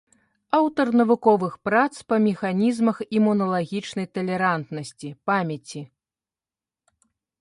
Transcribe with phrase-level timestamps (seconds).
[0.59, 5.81] Аўтар навуковых прац па механізмах імуналагічнай талерантнасці, памяці.